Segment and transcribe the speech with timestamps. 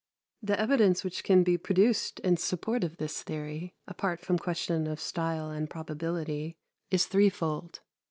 [0.41, 4.99] The evidence which can be produced in support of this theory, apart from question of
[4.99, 6.57] style and probability,
[6.89, 7.81] is threefold.